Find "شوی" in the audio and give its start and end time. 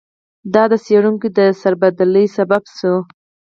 2.77-2.99